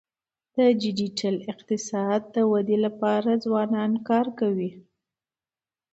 د 0.55 0.57
ډیجیټل 0.81 1.35
اقتصاد 1.51 2.21
د 2.35 2.37
ودي 2.51 2.77
لپاره 2.85 3.31
ځوانان 3.45 3.91
کار 4.07 4.27
کوي. 4.39 4.71